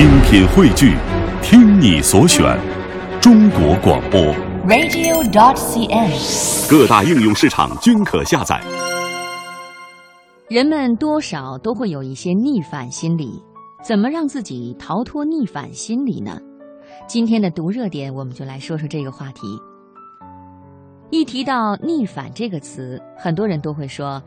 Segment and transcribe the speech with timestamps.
[0.00, 0.96] 精品汇聚，
[1.42, 2.58] 听你所选，
[3.20, 4.18] 中国广播。
[4.66, 6.70] radio.dot.cn，。
[6.70, 8.58] 各大应用市场均可下载。
[10.48, 13.44] 人们多少都会有一些逆反心理，
[13.84, 16.38] 怎么让自己逃脱逆反心理呢？
[17.06, 19.46] 今天的读热点，我们就来说说这个话题。
[21.10, 24.22] 一提到逆反这个词，很多人都会说，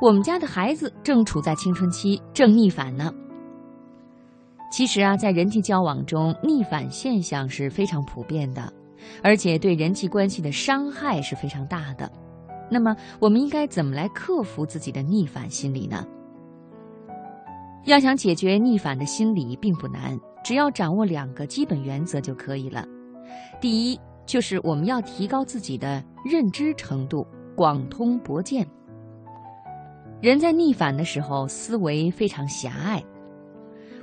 [0.00, 3.08] 我们家的孩子正处在青春期，正逆反呢。
[4.72, 8.72] 其实啊，在人际交往中，逆反现象是非常普遍的，
[9.22, 12.10] 而且对人际关系的伤害是非常大的。
[12.70, 16.06] 那么，我们应该怎么来克服自己的逆反心理呢？
[17.84, 22.82] 要想解决逆反的心理并不难，只要掌握两个基本原则就可以了。
[23.60, 28.66] 第一，就是我们要提高自己的认知程度，广通博见。
[30.22, 33.04] 人在逆反的时候，思维非常狭隘。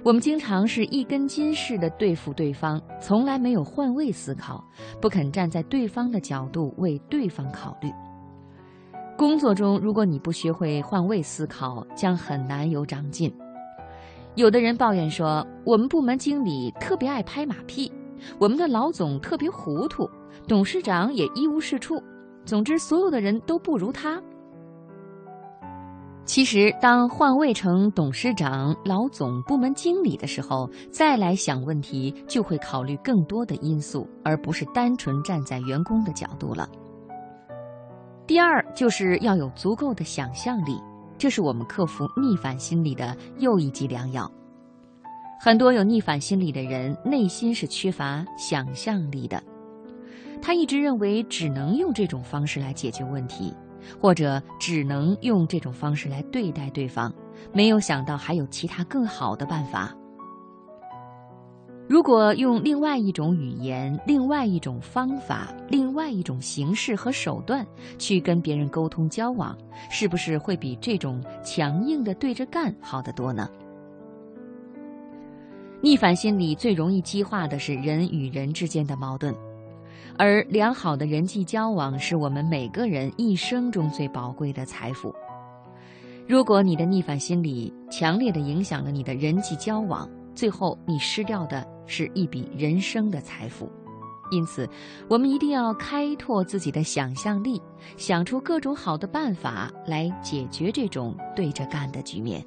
[0.02, 4.64] 我们经常是一根筋似的对付对方，从来没有换位思考，
[5.02, 7.92] 不肯站在对方的角度为对方考虑。
[9.18, 13.34] 工作中，如果你不学会换位思考，将很难有长进。
[14.36, 17.92] 有的人抱怨说，我们部门经理特别爱拍马屁，
[18.40, 20.10] 我们的老总特别糊涂，
[20.48, 22.02] 董事长也一无是处，
[22.46, 24.22] 总之，所有的人都不如他。
[26.30, 36.70] 其实，当换位成董事长、老总、部门经理的时候，再来想问题，就会考虑更多的因素，而不是单纯站在员工的角度了。
[38.28, 40.80] 第二，就是要有足够的想象力，
[41.18, 44.32] 这是我们克服逆反心理的又一剂良药。
[45.42, 49.42] 很多有逆反心理的人，内心是缺乏想象力的，
[50.44, 53.52] 他一直认为只能用这种方式来解决问题。
[54.00, 57.14] 或者只能用这种方式来对待对方，
[57.54, 59.96] 没有想到还有其他更好的办法。
[61.88, 67.66] 如果用另外一种语言、另外一种方法、另外一种形式和手段
[67.98, 69.58] 去跟别人沟通交往，
[69.90, 73.50] 是不是会比这种强硬的对着干好得多呢？
[75.82, 79.34] 逆反心理最容易激化的是人与人之间的矛盾。
[80.18, 85.14] 而良好的人际交往是我们每个人一生中最宝贵的财富。
[86.28, 93.68] 如果你的逆反心理强烈的影响了你的人际交往，最后你失掉的是一笔人生的财富。
[94.32, 94.70] 因此，
[95.10, 97.60] 我们一定要开拓自己的想象力，
[97.98, 102.46] 想出各种好的办法来解决这种对着干的局面。